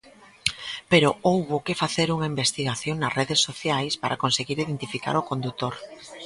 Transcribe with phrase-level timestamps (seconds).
[0.91, 5.75] Pero houbo que facer unha investigación nas redes sociais para conseguir identificar o condutor.